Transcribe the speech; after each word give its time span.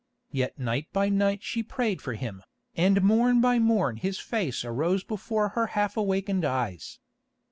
Yet 0.31 0.57
night 0.57 0.87
by 0.91 1.09
night 1.09 1.43
she 1.43 1.61
prayed 1.61 2.01
for 2.01 2.13
him, 2.15 2.41
and 2.75 3.03
morn 3.03 3.39
by 3.39 3.59
morn 3.59 3.97
his 3.97 4.17
face 4.17 4.65
arose 4.65 5.03
before 5.03 5.49
her 5.49 5.67
half 5.77 5.95
awakened 5.95 6.43
eyes. 6.43 6.97